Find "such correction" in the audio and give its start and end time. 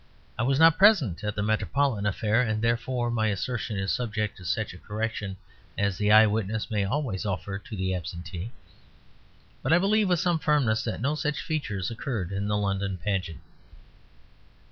4.45-5.37